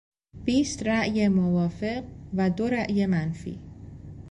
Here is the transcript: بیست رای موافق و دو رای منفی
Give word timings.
بیست 0.45 0.83
رای 0.87 1.27
موافق 1.27 2.03
و 2.33 2.49
دو 2.49 2.67
رای 2.67 3.05
منفی 3.05 3.59